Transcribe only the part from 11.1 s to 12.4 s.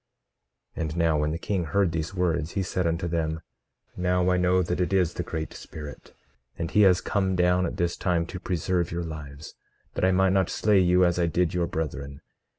I did your brethren.